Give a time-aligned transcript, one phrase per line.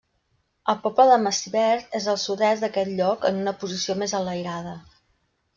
[0.71, 4.77] El poble de Massivert és al sud-est d'aquest lloc, en una posició més enlairada.